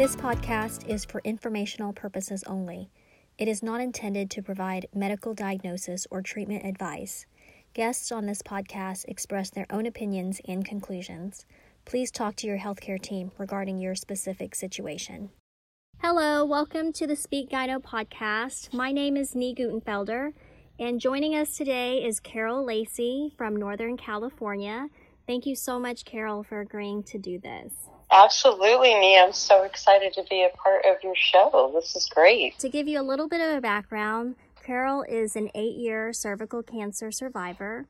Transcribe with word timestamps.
This 0.00 0.16
podcast 0.16 0.88
is 0.88 1.04
for 1.04 1.20
informational 1.24 1.92
purposes 1.92 2.42
only. 2.44 2.88
It 3.36 3.48
is 3.48 3.62
not 3.62 3.82
intended 3.82 4.30
to 4.30 4.42
provide 4.42 4.86
medical 4.94 5.34
diagnosis 5.34 6.06
or 6.10 6.22
treatment 6.22 6.64
advice. 6.64 7.26
Guests 7.74 8.10
on 8.10 8.24
this 8.24 8.40
podcast 8.40 9.04
express 9.08 9.50
their 9.50 9.66
own 9.68 9.84
opinions 9.84 10.40
and 10.48 10.64
conclusions. 10.64 11.44
Please 11.84 12.10
talk 12.10 12.34
to 12.36 12.46
your 12.46 12.56
healthcare 12.56 12.98
team 12.98 13.32
regarding 13.36 13.76
your 13.76 13.94
specific 13.94 14.54
situation. 14.54 15.32
Hello, 15.98 16.46
welcome 16.46 16.94
to 16.94 17.06
the 17.06 17.14
Speak 17.14 17.50
Gyno 17.50 17.78
podcast. 17.78 18.72
My 18.72 18.92
name 18.92 19.18
is 19.18 19.34
Nee 19.34 19.54
Gutenfelder, 19.54 20.32
and 20.78 20.98
joining 20.98 21.34
us 21.34 21.58
today 21.58 22.02
is 22.02 22.20
Carol 22.20 22.64
Lacey 22.64 23.34
from 23.36 23.54
Northern 23.54 23.98
California. 23.98 24.86
Thank 25.26 25.44
you 25.44 25.54
so 25.54 25.78
much, 25.78 26.06
Carol, 26.06 26.42
for 26.42 26.60
agreeing 26.60 27.02
to 27.02 27.18
do 27.18 27.38
this. 27.38 27.74
Absolutely, 28.12 28.94
Nee. 28.94 29.18
I'm 29.18 29.32
so 29.32 29.62
excited 29.62 30.12
to 30.14 30.24
be 30.28 30.42
a 30.42 30.56
part 30.56 30.84
of 30.84 31.02
your 31.02 31.14
show. 31.14 31.70
This 31.74 31.94
is 31.94 32.06
great. 32.06 32.58
To 32.58 32.68
give 32.68 32.88
you 32.88 33.00
a 33.00 33.02
little 33.02 33.28
bit 33.28 33.40
of 33.40 33.56
a 33.56 33.60
background, 33.60 34.34
Carol 34.64 35.02
is 35.02 35.36
an 35.36 35.50
eight 35.54 35.76
year 35.76 36.12
cervical 36.12 36.62
cancer 36.62 37.10
survivor. 37.12 37.86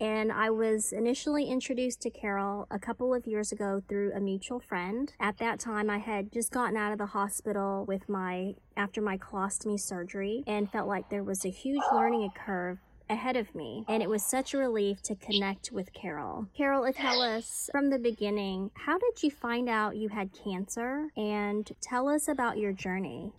And 0.00 0.32
I 0.32 0.48
was 0.48 0.92
initially 0.92 1.44
introduced 1.44 2.00
to 2.02 2.10
Carol 2.10 2.66
a 2.70 2.78
couple 2.78 3.12
of 3.14 3.26
years 3.26 3.52
ago 3.52 3.82
through 3.86 4.12
a 4.14 4.20
mutual 4.20 4.58
friend. 4.58 5.12
At 5.20 5.36
that 5.38 5.60
time, 5.60 5.90
I 5.90 5.98
had 5.98 6.32
just 6.32 6.50
gotten 6.50 6.76
out 6.76 6.92
of 6.92 6.98
the 6.98 7.06
hospital 7.06 7.84
with 7.86 8.08
my 8.08 8.54
after 8.78 9.02
my 9.02 9.18
colostomy 9.18 9.78
surgery 9.78 10.42
and 10.46 10.70
felt 10.70 10.88
like 10.88 11.10
there 11.10 11.22
was 11.22 11.44
a 11.44 11.50
huge 11.50 11.82
learning 11.92 12.30
curve 12.34 12.78
ahead 13.10 13.36
of 13.36 13.54
me, 13.54 13.84
and 13.88 14.02
it 14.02 14.08
was 14.08 14.22
such 14.22 14.54
a 14.54 14.58
relief 14.58 15.02
to 15.02 15.14
connect 15.16 15.72
with 15.72 15.92
Carol. 15.92 16.46
Carol, 16.56 16.90
tell 16.92 17.20
us 17.20 17.68
from 17.72 17.90
the 17.90 17.98
beginning, 17.98 18.70
how 18.74 18.98
did 18.98 19.22
you 19.22 19.30
find 19.30 19.68
out 19.68 19.96
you 19.96 20.08
had 20.08 20.30
cancer? 20.32 21.08
And 21.16 21.70
tell 21.80 22.08
us 22.08 22.28
about 22.28 22.58
your 22.58 22.72
journey. 22.72 23.32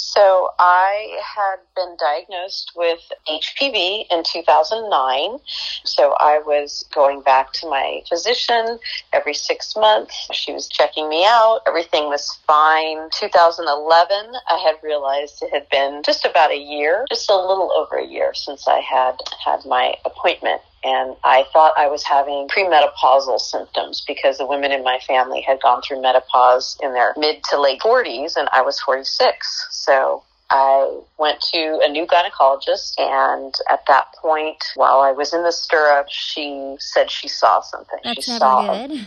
So 0.00 0.50
I 0.60 1.18
had 1.36 1.56
been 1.74 1.96
diagnosed 1.98 2.70
with 2.76 3.00
HPV 3.28 4.06
in 4.12 4.22
2009. 4.22 5.40
So 5.82 6.14
I 6.20 6.38
was 6.38 6.84
going 6.94 7.20
back 7.22 7.52
to 7.54 7.68
my 7.68 8.02
physician 8.08 8.78
every 9.12 9.34
six 9.34 9.74
months. 9.74 10.28
She 10.32 10.52
was 10.52 10.68
checking 10.68 11.08
me 11.08 11.24
out. 11.26 11.62
Everything 11.66 12.04
was 12.04 12.38
fine. 12.46 13.10
2011, 13.10 14.34
I 14.48 14.58
had 14.58 14.76
realized 14.84 15.42
it 15.42 15.52
had 15.52 15.68
been 15.68 16.02
just 16.06 16.24
about 16.24 16.52
a 16.52 16.56
year, 16.56 17.04
just 17.08 17.28
a 17.28 17.34
little 17.34 17.72
over 17.72 17.96
a 17.96 18.06
year 18.06 18.32
since 18.34 18.68
I 18.68 18.78
had 18.78 19.16
had 19.44 19.66
my 19.66 19.96
appointment 20.04 20.62
and 20.84 21.16
I 21.24 21.44
thought 21.52 21.74
I 21.76 21.88
was 21.88 22.04
having 22.04 22.48
premenopausal 22.48 23.40
symptoms 23.40 24.02
because 24.06 24.38
the 24.38 24.46
women 24.46 24.72
in 24.72 24.84
my 24.84 24.98
family 25.06 25.40
had 25.40 25.60
gone 25.60 25.82
through 25.82 26.02
menopause 26.02 26.76
in 26.82 26.92
their 26.92 27.14
mid 27.16 27.42
to 27.50 27.60
late 27.60 27.80
40s 27.80 28.36
and 28.36 28.48
I 28.52 28.62
was 28.62 28.80
46. 28.80 29.68
So 29.70 30.22
I 30.50 31.00
went 31.18 31.40
to 31.52 31.80
a 31.82 31.88
new 31.90 32.06
gynecologist, 32.06 32.94
and 32.98 33.54
at 33.70 33.84
that 33.86 34.06
point, 34.16 34.64
while 34.76 35.00
I 35.00 35.12
was 35.12 35.34
in 35.34 35.42
the 35.42 35.52
stirrup, 35.52 36.06
she 36.08 36.76
said 36.78 37.10
she 37.10 37.28
saw 37.28 37.60
something. 37.60 37.98
That's 38.02 38.24
she 38.24 38.32
never 38.32 38.38
saw 38.38 38.86
good. 38.86 39.06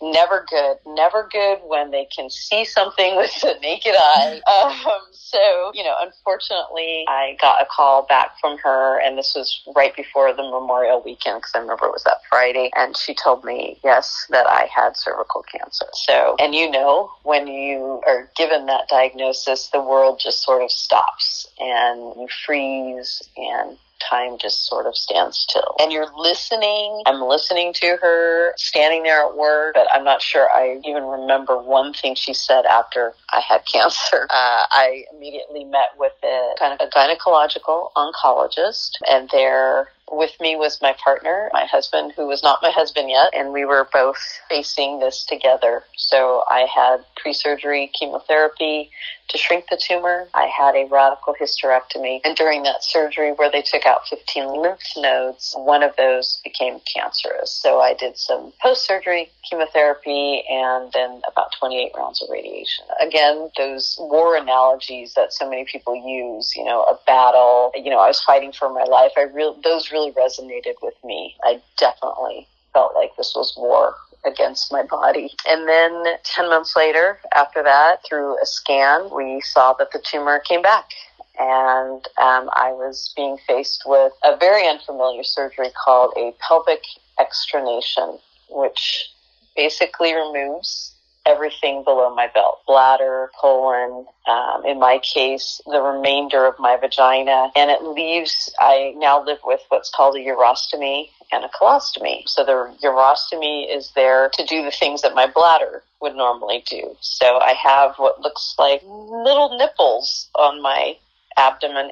Never 0.00 0.44
good, 0.48 0.76
never 0.86 1.28
good 1.30 1.58
when 1.66 1.90
they 1.90 2.06
can 2.14 2.30
see 2.30 2.64
something 2.64 3.16
with 3.22 3.40
the 3.40 3.54
naked 3.60 3.94
eye. 3.96 4.40
Um, 4.52 5.00
so, 5.12 5.72
you 5.74 5.82
know, 5.82 5.94
unfortunately, 6.00 7.04
I 7.08 7.36
got 7.40 7.62
a 7.62 7.66
call 7.66 8.02
back 8.02 8.38
from 8.38 8.58
her, 8.58 9.00
and 9.00 9.16
this 9.16 9.32
was 9.34 9.62
right 9.74 9.94
before 9.96 10.32
the 10.32 10.42
Memorial 10.42 11.02
weekend 11.02 11.38
because 11.38 11.52
I 11.54 11.58
remember 11.58 11.86
it 11.86 11.92
was 11.92 12.04
that 12.04 12.18
Friday, 12.28 12.70
and 12.76 12.96
she 12.96 13.14
told 13.14 13.44
me, 13.44 13.78
yes, 13.82 14.26
that 14.30 14.46
I 14.46 14.68
had 14.74 14.96
cervical 14.96 15.42
cancer. 15.42 15.86
So, 15.94 16.36
and 16.38 16.54
you 16.54 16.70
know, 16.70 17.10
when 17.22 17.46
you 17.46 18.02
are 18.06 18.28
given 18.36 18.66
that 18.66 18.88
diagnosis, 18.88 19.68
the 19.68 19.80
world 19.80 20.20
just 20.22 20.42
sort 20.42 20.62
of 20.62 20.70
stops 20.70 21.48
and 21.58 22.20
you 22.20 22.28
freeze 22.44 23.22
and 23.36 23.78
time 24.08 24.38
just 24.38 24.66
sort 24.66 24.86
of 24.86 24.96
stands 24.96 25.38
still. 25.38 25.76
And 25.78 25.92
you're 25.92 26.10
listening. 26.16 27.02
I'm 27.06 27.22
listening 27.22 27.72
to 27.74 27.96
her 28.00 28.54
standing 28.56 29.02
there 29.02 29.24
at 29.26 29.36
work, 29.36 29.74
but 29.74 29.86
I'm 29.92 30.04
not 30.04 30.22
sure 30.22 30.48
I 30.50 30.80
even 30.84 31.04
remember 31.04 31.58
one 31.58 31.92
thing 31.92 32.14
she 32.14 32.34
said 32.34 32.64
after 32.66 33.14
I 33.30 33.40
had 33.40 33.64
cancer. 33.72 34.26
Uh, 34.30 34.64
I 34.70 35.04
immediately 35.12 35.64
met 35.64 35.90
with 35.98 36.12
a 36.22 36.54
kind 36.58 36.78
of 36.78 36.86
a 36.86 36.90
gynecological 36.90 37.92
oncologist, 37.96 38.92
and 39.08 39.28
there 39.32 39.88
with 40.12 40.38
me 40.40 40.56
was 40.56 40.78
my 40.82 40.94
partner, 41.02 41.48
my 41.52 41.64
husband, 41.64 42.12
who 42.14 42.26
was 42.26 42.42
not 42.42 42.60
my 42.62 42.70
husband 42.70 43.08
yet, 43.08 43.30
and 43.32 43.52
we 43.52 43.64
were 43.64 43.88
both 43.92 44.18
facing 44.48 45.00
this 45.00 45.24
together. 45.24 45.82
So 45.96 46.44
I 46.48 46.66
had 46.72 46.98
pre 47.16 47.32
surgery 47.32 47.90
chemotherapy 47.98 48.90
to 49.28 49.38
shrink 49.38 49.64
the 49.70 49.80
tumor. 49.80 50.28
I 50.34 50.46
had 50.46 50.74
a 50.74 50.86
radical 50.90 51.34
hysterectomy. 51.40 52.20
And 52.24 52.36
during 52.36 52.62
that 52.64 52.84
surgery, 52.84 53.32
where 53.32 53.50
they 53.50 53.62
took 53.62 53.86
out 53.86 54.06
15 54.08 54.60
lymph 54.60 54.80
nodes, 54.96 55.54
one 55.56 55.82
of 55.82 55.96
those 55.96 56.40
became 56.44 56.80
cancerous. 56.80 57.50
So 57.50 57.80
I 57.80 57.94
did 57.94 58.18
some 58.18 58.52
post 58.60 58.86
surgery 58.86 59.30
chemotherapy 59.48 60.44
and 60.50 60.92
then 60.92 61.22
about 61.30 61.52
28 61.58 61.92
rounds 61.96 62.22
of 62.22 62.28
radiation. 62.30 62.84
Again, 63.00 63.50
those 63.56 63.96
war 63.98 64.36
analogies 64.36 65.14
that 65.14 65.32
so 65.32 65.48
many 65.48 65.64
people 65.64 65.94
use, 65.96 66.54
you 66.54 66.64
know, 66.64 66.82
a 66.82 66.98
battle, 67.06 67.72
you 67.74 67.90
know, 67.90 67.98
I 67.98 68.08
was 68.08 68.22
fighting 68.22 68.52
for 68.52 68.72
my 68.72 68.84
life. 68.84 69.12
I 69.16 69.22
really, 69.22 69.56
those 69.64 69.90
really 69.90 70.01
resonated 70.10 70.74
with 70.82 70.94
me. 71.04 71.36
I 71.44 71.62
definitely 71.78 72.48
felt 72.72 72.94
like 72.94 73.14
this 73.16 73.32
was 73.34 73.54
war 73.56 73.94
against 74.24 74.72
my 74.72 74.82
body. 74.82 75.34
And 75.46 75.68
then 75.68 76.04
10 76.24 76.48
months 76.48 76.76
later, 76.76 77.18
after 77.34 77.62
that, 77.62 78.04
through 78.04 78.40
a 78.42 78.46
scan, 78.46 79.10
we 79.14 79.40
saw 79.40 79.72
that 79.74 79.92
the 79.92 80.02
tumor 80.04 80.40
came 80.40 80.62
back. 80.62 80.90
And 81.38 82.06
um, 82.18 82.50
I 82.54 82.72
was 82.72 83.12
being 83.16 83.38
faced 83.46 83.84
with 83.86 84.12
a 84.22 84.36
very 84.36 84.68
unfamiliar 84.68 85.24
surgery 85.24 85.70
called 85.84 86.12
a 86.16 86.34
pelvic 86.46 86.82
exenteration, 87.18 88.18
which 88.50 89.10
basically 89.56 90.14
removes 90.14 90.91
everything 91.26 91.84
below 91.84 92.14
my 92.14 92.28
belt 92.34 92.60
bladder, 92.66 93.30
colon, 93.40 94.06
um, 94.28 94.64
in 94.64 94.78
my 94.78 94.98
case, 94.98 95.60
the 95.66 95.80
remainder 95.80 96.46
of 96.46 96.54
my 96.58 96.76
vagina. 96.76 97.50
And 97.54 97.70
it 97.70 97.82
leaves, 97.82 98.52
I 98.58 98.94
now 98.96 99.24
live 99.24 99.38
with 99.44 99.60
what's 99.68 99.90
called 99.90 100.16
a 100.16 100.20
urostomy 100.20 101.08
and 101.30 101.44
a 101.44 101.48
colostomy. 101.48 102.28
So 102.28 102.44
the 102.44 102.74
urostomy 102.82 103.74
is 103.74 103.92
there 103.94 104.30
to 104.34 104.44
do 104.44 104.62
the 104.64 104.70
things 104.70 105.02
that 105.02 105.14
my 105.14 105.26
bladder 105.26 105.82
would 106.00 106.14
normally 106.14 106.64
do. 106.68 106.96
So 107.00 107.38
I 107.38 107.52
have 107.52 107.94
what 107.96 108.20
looks 108.20 108.54
like 108.58 108.82
little 108.84 109.56
nipples 109.56 110.28
on 110.34 110.60
my 110.60 110.96
abdomen 111.36 111.90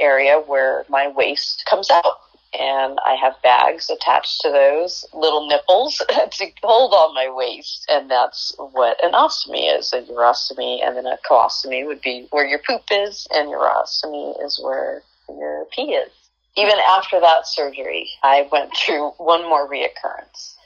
area 0.00 0.40
where 0.40 0.84
my 0.88 1.08
waist 1.08 1.64
comes 1.68 1.90
out 1.90 2.20
and 2.58 2.98
I 3.04 3.14
have 3.14 3.40
bags 3.42 3.90
attached 3.90 4.40
to 4.40 4.50
those 4.50 5.04
little 5.12 5.46
nipples 5.48 5.96
to 6.08 6.46
hold 6.62 6.92
on 6.92 7.14
my 7.14 7.30
waist. 7.30 7.86
And 7.88 8.10
that's 8.10 8.54
what 8.58 9.02
an 9.04 9.12
ostomy 9.12 9.76
is. 9.78 9.92
A 9.92 10.02
urostomy 10.02 10.84
and 10.84 10.96
then 10.96 11.06
a 11.06 11.18
colostomy 11.28 11.86
would 11.86 12.00
be 12.00 12.26
where 12.30 12.46
your 12.46 12.60
poop 12.66 12.82
is, 12.90 13.26
and 13.32 13.48
urostomy 13.48 14.44
is 14.44 14.60
where 14.62 15.02
your 15.28 15.66
pee 15.72 15.92
is. 15.92 16.10
Even 16.56 16.76
after 16.88 17.20
that 17.20 17.46
surgery, 17.46 18.10
I 18.22 18.48
went 18.50 18.76
through 18.76 19.10
one 19.18 19.42
more 19.42 19.68
reoccurrence 19.68 20.56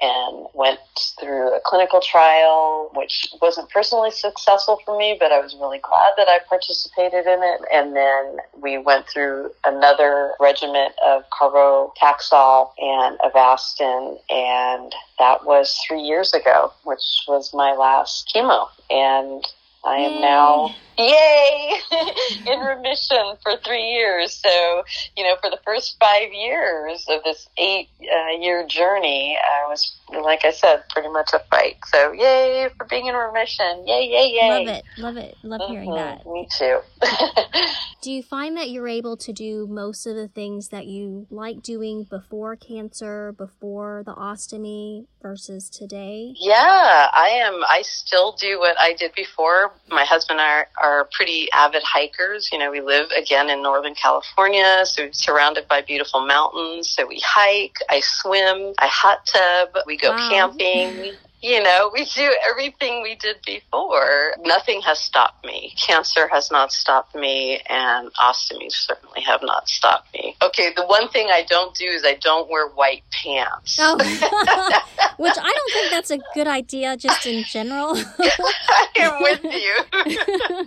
and 0.00 0.46
went 0.54 0.80
through 1.18 1.54
a 1.54 1.60
clinical 1.64 2.00
trial, 2.00 2.90
which 2.94 3.28
wasn't 3.42 3.68
personally 3.70 4.10
successful 4.10 4.78
for 4.84 4.96
me, 4.96 5.16
but 5.18 5.32
I 5.32 5.40
was 5.40 5.56
really 5.60 5.78
glad 5.78 6.12
that 6.16 6.28
I 6.28 6.38
participated 6.48 7.26
in 7.26 7.40
it. 7.42 7.60
And 7.72 7.96
then 7.96 8.38
we 8.60 8.78
went 8.78 9.08
through 9.08 9.50
another 9.64 10.32
regiment 10.40 10.94
of 11.04 11.22
carbotaxol 11.30 12.70
and 12.78 13.18
Avastin, 13.20 14.18
and 14.30 14.94
that 15.18 15.44
was 15.44 15.78
three 15.86 16.02
years 16.02 16.32
ago, 16.32 16.72
which 16.84 17.24
was 17.26 17.52
my 17.52 17.72
last 17.72 18.30
chemo. 18.34 18.68
And 18.90 19.44
I 19.84 19.96
am 19.96 20.20
now, 20.20 20.74
yay, 20.98 21.74
in 22.46 22.58
remission 22.60 23.36
for 23.42 23.56
three 23.64 23.90
years. 23.92 24.32
So, 24.34 24.82
you 25.16 25.24
know, 25.24 25.36
for 25.40 25.50
the 25.50 25.58
first 25.64 25.96
five 26.00 26.32
years 26.32 27.04
of 27.08 27.22
this 27.24 27.48
eight 27.56 27.88
uh, 28.02 28.38
year 28.40 28.66
journey, 28.66 29.38
I 29.38 29.68
was, 29.68 29.96
like 30.24 30.44
I 30.44 30.50
said, 30.50 30.82
pretty 30.90 31.08
much 31.08 31.30
a 31.32 31.40
fight. 31.50 31.76
So, 31.86 32.12
yay 32.12 32.68
for 32.76 32.86
being 32.86 33.06
in 33.06 33.14
remission. 33.14 33.86
Yay, 33.86 34.08
yay, 34.10 34.32
yay. 34.34 34.48
Love 34.48 34.66
it. 34.66 34.84
Love 34.98 35.16
it. 35.16 35.36
Love 35.42 35.60
hearing 35.68 35.90
Mhm, 35.90 35.96
that. 36.24 36.26
Me 36.26 36.48
too. 36.56 36.80
Do 38.00 38.12
you 38.12 38.22
find 38.22 38.56
that 38.56 38.70
you're 38.70 38.86
able 38.86 39.16
to 39.16 39.32
do 39.32 39.66
most 39.66 40.06
of 40.06 40.14
the 40.14 40.28
things 40.28 40.68
that 40.68 40.86
you 40.86 41.26
like 41.30 41.62
doing 41.62 42.04
before 42.04 42.54
cancer, 42.54 43.32
before 43.32 44.04
the 44.06 44.14
ostomy 44.14 45.06
versus 45.20 45.68
today? 45.68 46.32
Yeah, 46.38 47.08
I 47.12 47.40
am. 47.42 47.60
I 47.68 47.82
still 47.82 48.36
do 48.38 48.60
what 48.60 48.76
I 48.80 48.92
did 48.94 49.14
before. 49.16 49.72
My 49.88 50.04
husband 50.04 50.38
and 50.38 50.46
I 50.48 50.58
are, 50.60 50.66
are 50.88 51.08
pretty 51.12 51.48
avid 51.52 51.82
hikers. 51.84 52.48
You 52.52 52.58
know, 52.58 52.70
we 52.70 52.80
live 52.80 53.10
again 53.16 53.50
in 53.50 53.62
Northern 53.62 53.94
California, 53.94 54.84
so 54.84 55.04
we're 55.04 55.12
surrounded 55.12 55.68
by 55.68 55.82
beautiful 55.82 56.24
mountains. 56.26 56.90
So 56.90 57.06
we 57.06 57.22
hike, 57.24 57.76
I 57.90 58.00
swim, 58.02 58.74
I 58.78 58.86
hot 58.88 59.26
tub, 59.26 59.70
we 59.86 59.96
go 59.98 60.10
Wow. 60.10 60.28
camping. 60.30 61.18
You 61.40 61.62
know, 61.62 61.90
we 61.92 62.04
do 62.04 62.30
everything 62.48 63.02
we 63.02 63.14
did 63.14 63.36
before. 63.46 64.34
Nothing 64.44 64.80
has 64.82 64.98
stopped 64.98 65.44
me. 65.44 65.74
Cancer 65.80 66.26
has 66.28 66.50
not 66.50 66.72
stopped 66.72 67.14
me, 67.14 67.60
and 67.68 68.12
ostomies 68.14 68.72
certainly 68.72 69.20
have 69.20 69.42
not 69.42 69.68
stopped 69.68 70.12
me. 70.14 70.36
Okay, 70.42 70.72
the 70.74 70.84
one 70.86 71.08
thing 71.10 71.28
I 71.30 71.44
don't 71.48 71.74
do 71.76 71.84
is 71.84 72.04
I 72.04 72.14
don't 72.14 72.50
wear 72.50 72.68
white 72.68 73.04
pants. 73.12 73.78
Oh, 73.80 73.96
which 75.18 75.36
I 75.38 75.52
don't 75.52 75.72
think 75.72 75.90
that's 75.90 76.10
a 76.10 76.18
good 76.34 76.48
idea 76.48 76.96
just 76.96 77.26
in 77.26 77.44
general. 77.44 77.92
I 78.18 78.86
am 78.96 79.22
with 79.22 79.44
you. 79.44 80.66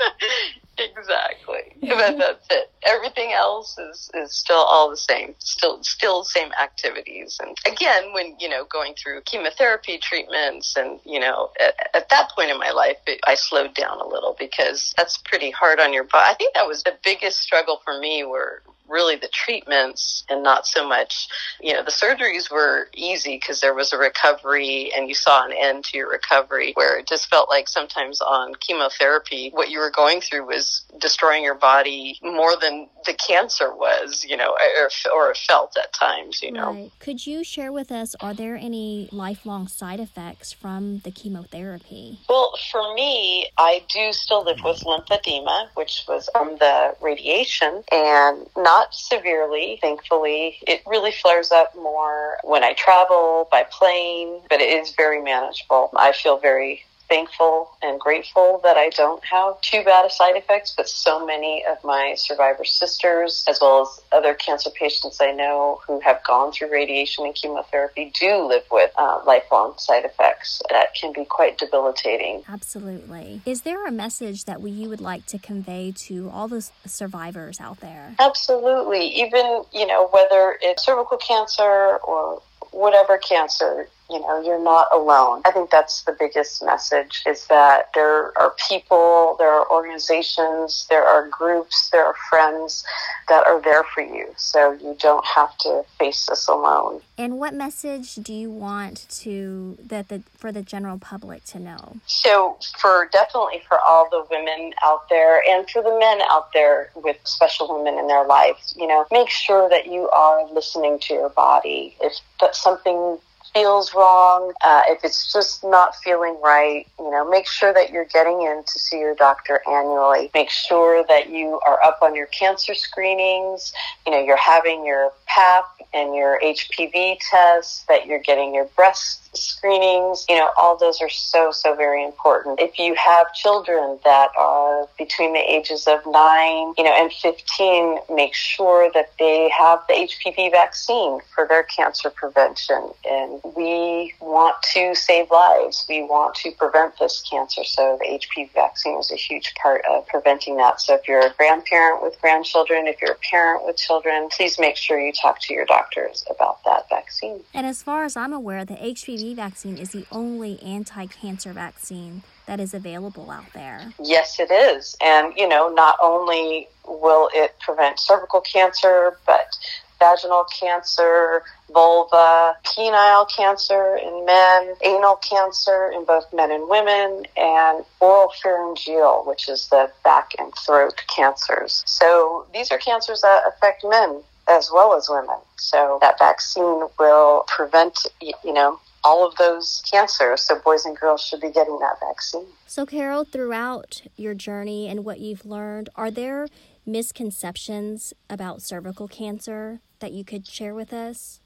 Exactly. 0.81 1.75
But 1.91 2.17
that's 2.17 2.47
it. 2.49 2.71
Everything 2.83 3.31
else 3.33 3.77
is, 3.77 4.09
is 4.13 4.33
still 4.33 4.57
all 4.57 4.89
the 4.89 4.97
same. 4.97 5.35
Still 5.39 5.83
still 5.83 6.23
same 6.23 6.51
activities. 6.61 7.37
And 7.41 7.55
again, 7.65 8.13
when, 8.13 8.35
you 8.39 8.49
know, 8.49 8.65
going 8.65 8.93
through 8.95 9.21
chemotherapy 9.21 9.99
treatments 10.01 10.75
and, 10.77 10.99
you 11.05 11.19
know, 11.19 11.49
at, 11.59 11.75
at 11.93 12.09
that 12.09 12.31
point 12.35 12.49
in 12.49 12.57
my 12.57 12.71
life, 12.71 12.97
it, 13.05 13.19
I 13.27 13.35
slowed 13.35 13.75
down 13.75 13.99
a 13.99 14.07
little 14.07 14.35
because 14.39 14.93
that's 14.97 15.17
pretty 15.17 15.51
hard 15.51 15.79
on 15.79 15.93
your 15.93 16.05
body. 16.05 16.31
I 16.31 16.35
think 16.35 16.55
that 16.55 16.67
was 16.67 16.83
the 16.83 16.97
biggest 17.03 17.39
struggle 17.39 17.81
for 17.83 17.99
me 17.99 18.23
were 18.23 18.63
really 18.91 19.15
the 19.15 19.29
treatments 19.29 20.23
and 20.29 20.43
not 20.43 20.67
so 20.67 20.87
much, 20.87 21.27
you 21.61 21.73
know, 21.73 21.83
the 21.83 21.91
surgeries 21.91 22.51
were 22.51 22.89
easy 22.93 23.37
because 23.37 23.61
there 23.61 23.73
was 23.73 23.93
a 23.93 23.97
recovery 23.97 24.91
and 24.95 25.07
you 25.07 25.15
saw 25.15 25.45
an 25.45 25.53
end 25.53 25.85
to 25.85 25.97
your 25.97 26.09
recovery 26.09 26.73
where 26.75 26.99
it 26.99 27.07
just 27.07 27.29
felt 27.29 27.49
like 27.49 27.67
sometimes 27.67 28.21
on 28.21 28.53
chemotherapy, 28.55 29.49
what 29.53 29.69
you 29.69 29.79
were 29.79 29.91
going 29.91 30.21
through 30.21 30.45
was 30.45 30.83
destroying 30.99 31.43
your 31.43 31.55
body 31.55 32.19
more 32.21 32.55
than 32.59 32.87
the 33.05 33.13
cancer 33.13 33.73
was, 33.73 34.25
you 34.27 34.37
know, 34.37 34.55
or, 34.77 34.89
or 35.13 35.33
felt 35.35 35.75
at 35.77 35.93
times, 35.93 36.41
you 36.43 36.51
know. 36.51 36.71
Right. 36.71 36.91
Could 36.99 37.25
you 37.25 37.43
share 37.43 37.71
with 37.71 37.91
us, 37.91 38.15
are 38.19 38.33
there 38.33 38.55
any 38.55 39.09
lifelong 39.11 39.67
side 39.67 39.99
effects 39.99 40.51
from 40.51 40.99
the 40.99 41.11
chemotherapy? 41.11 42.19
Well, 42.27 42.53
for 42.71 42.93
me, 42.93 43.47
I 43.57 43.83
do 43.93 44.11
still 44.13 44.43
live 44.43 44.59
with 44.63 44.81
lymphedema, 44.81 45.69
which 45.75 46.03
was 46.07 46.29
from 46.33 46.57
the 46.57 46.95
radiation, 47.01 47.83
and 47.91 48.47
not 48.57 48.80
not 48.81 48.95
severely, 48.95 49.77
thankfully. 49.79 50.57
It 50.67 50.81
really 50.87 51.11
flares 51.11 51.51
up 51.51 51.75
more 51.75 52.37
when 52.43 52.63
I 52.63 52.73
travel 52.73 53.47
by 53.51 53.63
plane, 53.63 54.41
but 54.49 54.59
it 54.59 54.69
is 54.69 54.93
very 54.95 55.21
manageable. 55.21 55.91
I 55.95 56.13
feel 56.13 56.37
very 56.39 56.81
thankful 57.11 57.69
and 57.81 57.99
grateful 57.99 58.61
that 58.63 58.77
I 58.77 58.87
don't 58.87 59.21
have 59.25 59.59
too 59.59 59.83
bad 59.83 60.05
of 60.05 60.13
side 60.13 60.37
effects, 60.37 60.73
but 60.77 60.87
so 60.87 61.25
many 61.25 61.61
of 61.69 61.83
my 61.83 62.15
survivor 62.17 62.63
sisters, 62.63 63.43
as 63.49 63.59
well 63.59 63.81
as 63.81 64.01
other 64.13 64.33
cancer 64.33 64.69
patients 64.69 65.19
I 65.19 65.31
know 65.31 65.81
who 65.85 65.99
have 65.99 66.23
gone 66.23 66.53
through 66.53 66.71
radiation 66.71 67.25
and 67.25 67.35
chemotherapy, 67.35 68.13
do 68.17 68.47
live 68.47 68.63
with 68.71 68.91
uh, 68.97 69.19
lifelong 69.27 69.73
side 69.77 70.05
effects 70.05 70.61
that 70.69 70.95
can 70.95 71.11
be 71.11 71.25
quite 71.25 71.57
debilitating. 71.57 72.43
Absolutely. 72.47 73.41
Is 73.45 73.63
there 73.63 73.85
a 73.85 73.91
message 73.91 74.45
that 74.45 74.61
we, 74.61 74.71
you 74.71 74.87
would 74.87 75.01
like 75.01 75.25
to 75.27 75.37
convey 75.37 75.91
to 76.07 76.29
all 76.29 76.47
those 76.47 76.71
survivors 76.85 77.59
out 77.59 77.81
there? 77.81 78.15
Absolutely. 78.19 79.07
Even, 79.07 79.63
you 79.73 79.85
know, 79.85 80.07
whether 80.13 80.57
it's 80.61 80.85
cervical 80.85 81.17
cancer 81.17 81.97
or 82.05 82.41
whatever 82.71 83.17
cancer, 83.17 83.89
you 84.11 84.19
know, 84.19 84.41
you're 84.41 84.61
not 84.61 84.87
alone. 84.93 85.41
I 85.45 85.51
think 85.51 85.69
that's 85.69 86.03
the 86.03 86.11
biggest 86.11 86.63
message 86.63 87.23
is 87.25 87.47
that 87.47 87.89
there 87.95 88.37
are 88.37 88.53
people, 88.67 89.35
there 89.39 89.49
are 89.49 89.71
organizations, 89.71 90.85
there 90.89 91.05
are 91.05 91.29
groups, 91.29 91.89
there 91.91 92.05
are 92.05 92.15
friends 92.29 92.83
that 93.29 93.47
are 93.47 93.61
there 93.61 93.85
for 93.85 94.01
you. 94.01 94.27
So 94.35 94.73
you 94.73 94.97
don't 94.99 95.25
have 95.25 95.57
to 95.59 95.83
face 95.97 96.25
this 96.25 96.47
alone. 96.49 97.01
And 97.17 97.39
what 97.39 97.53
message 97.53 98.15
do 98.15 98.33
you 98.33 98.49
want 98.49 99.05
to 99.21 99.77
that 99.85 100.09
the 100.09 100.23
for 100.37 100.51
the 100.51 100.61
general 100.61 100.97
public 100.97 101.45
to 101.45 101.59
know? 101.59 101.97
So 102.05 102.57
for 102.79 103.07
definitely 103.13 103.61
for 103.67 103.79
all 103.79 104.09
the 104.09 104.25
women 104.29 104.73
out 104.83 105.07
there 105.07 105.41
and 105.47 105.69
for 105.69 105.81
the 105.81 105.97
men 105.97 106.19
out 106.29 106.51
there 106.51 106.91
with 106.95 107.17
special 107.23 107.77
women 107.77 107.97
in 107.97 108.07
their 108.07 108.25
lives, 108.25 108.73
you 108.77 108.87
know, 108.87 109.05
make 109.11 109.29
sure 109.29 109.69
that 109.69 109.85
you 109.85 110.09
are 110.09 110.51
listening 110.51 110.99
to 110.99 111.13
your 111.13 111.29
body. 111.29 111.95
If 112.01 112.13
that's 112.39 112.61
something 112.61 113.19
feels 113.53 113.93
wrong, 113.93 114.53
uh, 114.63 114.83
if 114.87 115.03
it's 115.03 115.31
just 115.31 115.63
not 115.63 115.95
feeling 115.97 116.37
right, 116.41 116.87
you 116.99 117.09
know, 117.09 117.29
make 117.29 117.47
sure 117.47 117.73
that 117.73 117.91
you're 117.91 118.05
getting 118.05 118.41
in 118.41 118.63
to 118.63 118.79
see 118.79 118.99
your 118.99 119.15
doctor 119.15 119.61
annually. 119.67 120.29
Make 120.33 120.49
sure 120.49 121.03
that 121.07 121.29
you 121.29 121.59
are 121.65 121.79
up 121.83 121.99
on 122.01 122.15
your 122.15 122.27
cancer 122.27 122.73
screenings, 122.75 123.73
you 124.05 124.11
know, 124.11 124.23
you're 124.23 124.37
having 124.37 124.85
your 124.85 125.11
PAP 125.33 125.65
and 125.93 126.15
your 126.15 126.39
HPV 126.41 127.17
tests, 127.29 127.83
that 127.87 128.05
you're 128.05 128.19
getting 128.19 128.53
your 128.53 128.65
breast 128.75 129.21
screenings, 129.33 130.25
you 130.27 130.35
know, 130.35 130.49
all 130.57 130.77
those 130.77 131.01
are 131.01 131.09
so, 131.09 131.51
so 131.51 131.75
very 131.75 132.03
important. 132.03 132.59
If 132.59 132.77
you 132.77 132.95
have 132.95 133.33
children 133.33 133.97
that 134.03 134.29
are 134.37 134.87
between 134.97 135.33
the 135.33 135.39
ages 135.39 135.87
of 135.87 136.01
nine, 136.05 136.73
you 136.77 136.83
know, 136.83 136.93
and 136.93 137.11
15, 137.11 137.99
make 138.13 138.33
sure 138.33 138.91
that 138.93 139.11
they 139.19 139.49
have 139.49 139.79
the 139.87 139.93
HPV 139.93 140.51
vaccine 140.51 141.19
for 141.33 141.47
their 141.47 141.63
cancer 141.63 142.09
prevention. 142.09 142.89
And 143.09 143.39
we 143.55 144.13
want 144.19 144.55
to 144.73 144.95
save 144.95 145.31
lives. 145.31 145.85
We 145.87 146.03
want 146.03 146.35
to 146.35 146.51
prevent 146.51 146.99
this 146.99 147.23
cancer. 147.29 147.63
So 147.63 147.97
the 148.01 148.19
HPV 148.19 148.51
vaccine 148.53 148.99
is 148.99 149.11
a 149.11 149.15
huge 149.15 149.53
part 149.55 149.83
of 149.89 150.07
preventing 150.07 150.57
that. 150.57 150.81
So 150.81 150.95
if 150.95 151.07
you're 151.07 151.25
a 151.25 151.33
grandparent 151.37 152.03
with 152.03 152.19
grandchildren, 152.19 152.87
if 152.87 153.01
you're 153.01 153.13
a 153.13 153.29
parent 153.29 153.65
with 153.65 153.77
children, 153.77 154.27
please 154.29 154.59
make 154.59 154.75
sure 154.75 154.99
you 154.99 155.13
talk 155.21 155.39
to 155.41 155.53
your 155.53 155.65
doctors 155.65 156.25
about 156.29 156.63
that 156.65 156.89
vaccine. 156.89 157.41
And 157.53 157.65
as 157.65 157.83
far 157.83 158.03
as 158.03 158.15
I'm 158.15 158.33
aware, 158.33 158.65
the 158.65 158.75
HPV 158.75 159.35
vaccine 159.35 159.77
is 159.77 159.91
the 159.91 160.05
only 160.11 160.61
anti 160.61 161.05
cancer 161.05 161.53
vaccine 161.53 162.23
that 162.45 162.59
is 162.59 162.73
available 162.73 163.29
out 163.29 163.53
there. 163.53 163.93
Yes, 164.01 164.39
it 164.39 164.51
is. 164.51 164.95
And, 165.01 165.33
you 165.37 165.47
know, 165.47 165.69
not 165.69 165.97
only 166.01 166.67
will 166.87 167.29
it 167.33 167.55
prevent 167.59 167.99
cervical 167.99 168.41
cancer, 168.41 169.17
but 169.25 169.57
vaginal 169.99 170.45
cancer, 170.59 171.43
vulva, 171.71 172.57
penile 172.63 173.29
cancer 173.29 173.97
in 173.97 174.25
men, 174.25 174.75
anal 174.83 175.15
cancer 175.17 175.91
in 175.93 176.03
both 176.05 176.25
men 176.33 176.51
and 176.51 176.67
women, 176.67 177.23
and 177.37 177.85
oral 177.99 178.33
pharyngeal, 178.41 179.23
which 179.27 179.47
is 179.47 179.67
the 179.67 179.91
back 180.03 180.31
and 180.39 180.51
throat 180.55 180.95
cancers. 181.07 181.83
So 181.85 182.47
these 182.51 182.71
are 182.71 182.79
cancers 182.79 183.21
that 183.21 183.43
affect 183.47 183.85
men 183.87 184.23
as 184.47 184.69
well 184.71 184.95
as 184.95 185.09
women. 185.09 185.37
So 185.57 185.97
that 186.01 186.19
vaccine 186.19 186.87
will 186.99 187.43
prevent, 187.47 188.07
you 188.21 188.53
know, 188.53 188.79
all 189.03 189.27
of 189.27 189.35
those 189.37 189.81
cancers. 189.91 190.41
So 190.41 190.59
boys 190.59 190.85
and 190.85 190.97
girls 190.97 191.21
should 191.23 191.41
be 191.41 191.51
getting 191.51 191.79
that 191.79 191.99
vaccine. 191.99 192.45
So, 192.67 192.85
Carol, 192.85 193.25
throughout 193.25 194.01
your 194.15 194.33
journey 194.33 194.87
and 194.87 195.03
what 195.03 195.19
you've 195.19 195.45
learned, 195.45 195.89
are 195.95 196.11
there 196.11 196.47
misconceptions 196.85 198.13
about 198.29 198.61
cervical 198.61 199.07
cancer 199.07 199.81
that 199.99 200.11
you 200.11 200.23
could 200.23 200.47
share 200.47 200.73
with 200.73 200.93
us? 200.93 201.40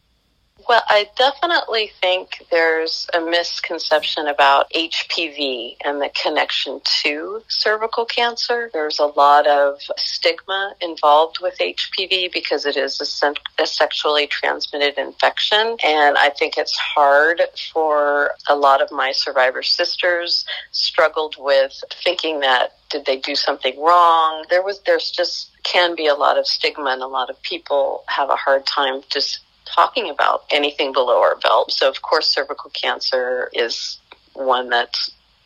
Well, 0.67 0.81
I 0.87 1.07
definitely 1.15 1.91
think 2.01 2.43
there's 2.49 3.07
a 3.13 3.21
misconception 3.21 4.27
about 4.27 4.71
HPV 4.71 5.75
and 5.83 6.01
the 6.01 6.09
connection 6.09 6.81
to 7.03 7.43
cervical 7.47 8.05
cancer. 8.05 8.71
There's 8.73 8.97
a 8.97 9.05
lot 9.05 9.45
of 9.45 9.79
stigma 9.97 10.73
involved 10.81 11.37
with 11.39 11.55
HPV 11.59 12.33
because 12.33 12.65
it 12.65 12.77
is 12.77 12.99
a, 13.21 13.33
a 13.61 13.67
sexually 13.67 14.25
transmitted 14.25 14.97
infection. 14.97 15.77
And 15.83 16.17
I 16.17 16.31
think 16.31 16.57
it's 16.57 16.77
hard 16.77 17.41
for 17.71 18.31
a 18.47 18.55
lot 18.55 18.81
of 18.81 18.91
my 18.91 19.11
survivor 19.11 19.61
sisters 19.61 20.45
struggled 20.71 21.35
with 21.37 21.83
thinking 22.03 22.39
that 22.39 22.73
did 22.89 23.05
they 23.05 23.17
do 23.17 23.35
something 23.35 23.79
wrong? 23.79 24.45
There 24.49 24.63
was, 24.63 24.79
there's 24.81 25.11
just 25.11 25.51
can 25.63 25.95
be 25.95 26.07
a 26.07 26.15
lot 26.15 26.37
of 26.37 26.47
stigma 26.47 26.91
and 26.91 27.01
a 27.01 27.07
lot 27.07 27.29
of 27.29 27.41
people 27.41 28.03
have 28.07 28.29
a 28.29 28.35
hard 28.35 28.65
time 28.65 29.01
just 29.09 29.39
talking 29.65 30.09
about 30.09 30.43
anything 30.51 30.93
below 30.93 31.21
our 31.21 31.35
belt. 31.37 31.71
So, 31.71 31.89
of 31.89 32.01
course, 32.01 32.27
cervical 32.27 32.69
cancer 32.71 33.49
is 33.53 33.99
one 34.33 34.69
that 34.69 34.95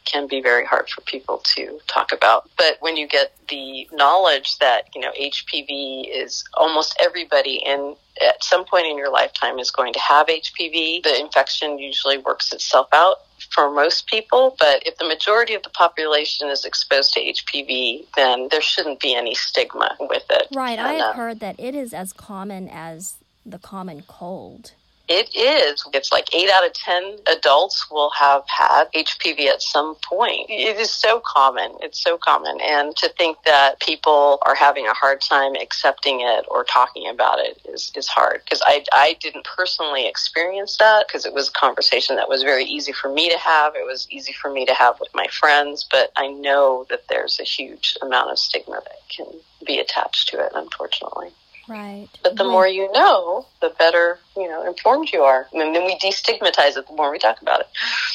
can 0.05 0.27
be 0.27 0.41
very 0.41 0.65
hard 0.65 0.89
for 0.89 1.01
people 1.01 1.39
to 1.43 1.79
talk 1.87 2.11
about. 2.11 2.49
But 2.57 2.77
when 2.79 2.97
you 2.97 3.07
get 3.07 3.33
the 3.47 3.87
knowledge 3.91 4.57
that, 4.57 4.89
you 4.95 5.01
know, 5.01 5.11
HPV 5.19 6.05
is 6.11 6.43
almost 6.55 6.97
everybody 7.01 7.61
in 7.65 7.95
at 8.21 8.43
some 8.43 8.65
point 8.65 8.87
in 8.87 8.97
your 8.97 9.11
lifetime 9.11 9.59
is 9.59 9.71
going 9.71 9.93
to 9.93 9.99
have 9.99 10.27
HPV, 10.27 11.03
the 11.03 11.19
infection 11.19 11.79
usually 11.79 12.17
works 12.17 12.51
itself 12.51 12.87
out 12.91 13.17
for 13.51 13.71
most 13.71 14.07
people, 14.07 14.55
but 14.59 14.85
if 14.85 14.97
the 14.97 15.07
majority 15.07 15.53
of 15.53 15.63
the 15.63 15.69
population 15.69 16.49
is 16.49 16.65
exposed 16.65 17.13
to 17.13 17.19
HPV, 17.21 18.05
then 18.15 18.49
there 18.51 18.61
shouldn't 18.61 18.99
be 18.99 19.15
any 19.15 19.33
stigma 19.33 19.95
with 19.99 20.25
it. 20.29 20.47
Right. 20.53 20.77
And, 20.77 20.87
I 20.87 20.93
have 20.93 21.11
uh, 21.11 21.13
heard 21.13 21.39
that 21.39 21.57
it 21.59 21.75
is 21.75 21.93
as 21.93 22.11
common 22.11 22.67
as 22.67 23.15
the 23.51 23.59
common 23.59 24.03
cold. 24.07 24.73
It 25.09 25.35
is. 25.35 25.83
It's 25.91 26.11
like 26.11 26.35
eight 26.35 26.51
out 26.51 26.63
of 26.63 26.73
10 26.73 27.17
adults 27.35 27.89
will 27.89 28.11
have 28.11 28.43
had 28.47 28.85
HPV 28.93 29.47
at 29.47 29.59
some 29.59 29.95
point. 30.07 30.45
It 30.49 30.77
is 30.77 30.91
so 30.91 31.19
common. 31.25 31.71
It's 31.81 31.99
so 31.99 32.19
common. 32.19 32.59
And 32.61 32.95
to 32.97 33.09
think 33.17 33.41
that 33.43 33.79
people 33.79 34.37
are 34.43 34.53
having 34.53 34.85
a 34.85 34.93
hard 34.93 35.19
time 35.19 35.55
accepting 35.55 36.21
it 36.21 36.45
or 36.47 36.63
talking 36.63 37.09
about 37.09 37.39
it 37.39 37.59
is, 37.67 37.91
is 37.95 38.07
hard 38.07 38.41
because 38.43 38.61
I, 38.67 38.85
I 38.93 39.17
didn't 39.19 39.45
personally 39.45 40.07
experience 40.07 40.77
that 40.77 41.07
because 41.07 41.25
it 41.25 41.33
was 41.33 41.49
a 41.49 41.53
conversation 41.53 42.15
that 42.17 42.29
was 42.29 42.43
very 42.43 42.65
easy 42.65 42.91
for 42.91 43.11
me 43.11 43.31
to 43.31 43.37
have. 43.39 43.73
It 43.75 43.87
was 43.87 44.07
easy 44.11 44.33
for 44.33 44.51
me 44.51 44.67
to 44.67 44.75
have 44.75 44.99
with 44.99 45.09
my 45.15 45.25
friends, 45.31 45.87
but 45.89 46.11
I 46.17 46.27
know 46.27 46.85
that 46.91 47.07
there's 47.07 47.39
a 47.39 47.43
huge 47.43 47.97
amount 48.03 48.29
of 48.29 48.37
stigma 48.37 48.79
that 48.83 49.09
can 49.09 49.25
be 49.65 49.79
attached 49.79 50.29
to 50.29 50.39
it, 50.39 50.51
unfortunately. 50.53 51.29
Right. 51.69 52.07
But 52.23 52.35
the 52.35 52.43
more 52.43 52.67
you 52.67 52.91
know, 52.91 53.45
the 53.61 53.69
better, 53.77 54.19
you 54.35 54.49
know, 54.49 54.67
informed 54.67 55.11
you 55.13 55.21
are. 55.21 55.47
And 55.53 55.75
then 55.75 55.85
we 55.85 55.97
destigmatize 55.99 56.75
it 56.75 56.87
the 56.87 56.95
more 56.95 57.11
we 57.11 57.19
talk 57.19 57.41
about 57.41 57.61
it. 57.61 57.67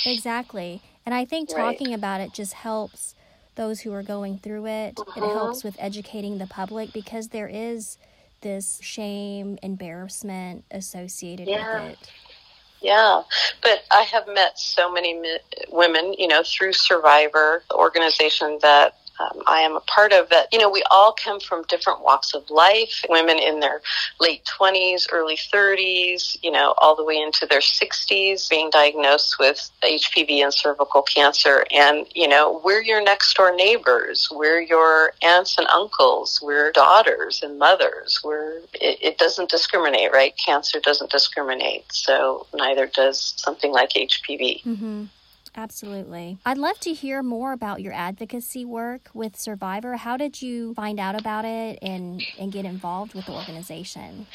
Exactly. 0.05 0.83
And 1.07 1.15
I 1.15 1.25
think 1.25 1.49
talking 1.49 1.89
right. 1.89 1.97
about 1.97 2.21
it 2.21 2.33
just 2.33 2.55
helps 2.55 3.15
those 3.55 3.81
who 3.81 3.93
are 3.93 4.03
going 4.03 4.39
through 4.39 4.67
it. 4.67 4.97
Mm-hmm. 4.97 5.23
It 5.23 5.33
helps 5.33 5.63
with 5.63 5.77
educating 5.79 6.39
the 6.39 6.47
public 6.47 6.93
because 6.93 7.29
there 7.29 7.49
is 7.49 7.97
this 8.41 8.81
shame, 8.83 9.59
embarrassment 9.63 10.65
associated 10.71 11.47
yeah. 11.47 11.85
with 11.85 11.93
it. 11.93 12.11
Yeah, 12.83 13.23
but 13.63 13.85
I 13.91 14.03
have 14.03 14.29
met 14.29 14.59
so 14.59 14.93
many 14.93 15.19
women, 15.71 16.15
you 16.19 16.29
know, 16.29 16.43
through 16.45 16.73
Cervivor, 16.73 17.61
the 17.71 17.77
organization 17.77 18.59
that 18.61 18.99
um, 19.21 19.43
I 19.47 19.61
am 19.61 19.77
a 19.77 19.81
part 19.81 20.13
of 20.13 20.29
that, 20.31 20.49
you 20.53 20.59
know, 20.59 20.71
we 20.71 20.83
all 20.91 21.13
come 21.13 21.39
from 21.39 21.65
different 21.69 22.03
walks 22.03 22.35
of 22.35 22.49
life. 22.51 23.05
Women 23.09 23.39
in 23.39 23.61
their 23.61 23.81
late 24.21 24.45
20s, 24.45 25.07
early 25.13 25.37
30s, 25.37 26.37
you 26.43 26.51
know, 26.51 26.75
all 26.79 26.97
the 26.97 27.05
way 27.05 27.17
into 27.17 27.47
their 27.47 27.61
60s 27.61 28.51
being 28.51 28.71
diagnosed 28.71 29.37
with 29.39 29.71
HPV 29.83 30.43
and 30.43 30.53
cervical 30.53 31.03
cancer. 31.03 31.65
And, 31.71 32.07
you 32.15 32.27
know, 32.27 32.61
we're 32.65 32.83
your 32.83 33.03
next 33.03 33.37
door 33.37 33.55
neighbors. 33.55 34.29
We're 34.33 34.61
your 34.61 35.13
aunts 35.23 35.59
and 35.59 35.67
uncles. 35.69 36.41
We're 36.43 36.73
daughters 36.73 37.43
and 37.43 37.59
mothers. 37.59 38.21
We're, 38.25 38.59
it, 38.75 38.99
it 39.01 39.19
doesn't 39.19 39.49
discriminate, 39.49 40.13
right? 40.13 40.37
Cancer 40.37 40.81
doesn't 40.81 41.11
discriminate. 41.11 41.85
So 41.93 42.47
neither 42.53 42.87
does 42.87 43.35
something 43.37 43.71
like 43.71 43.91
HPV. 43.91 44.65
Mm-hmm. 44.65 45.05
Absolutely. 45.57 46.39
I'd 46.45 46.59
love 46.59 46.79
to 46.81 46.93
hear 46.93 47.23
more 47.23 47.53
about 47.53 47.81
your 47.81 47.93
advocacy 47.93 48.65
work 48.65 49.09
with 49.15 49.37
Cervivor. 49.37 49.97
How 49.97 50.17
did 50.17 50.43
you 50.43 50.75
find 50.75 50.99
out 50.99 51.19
about 51.19 51.45
it 51.45 51.79
and, 51.81 52.23
and 52.39 52.53
get 52.53 52.65
involved 52.65 53.15
with 53.15 53.27
the 53.27 53.33
organization? 53.33 54.27